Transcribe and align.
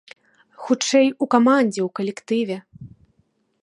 Хутчэй, 0.63 1.07
у 1.25 1.29
камандзе, 1.35 1.79
у 1.87 1.93
калектыве. 2.01 2.57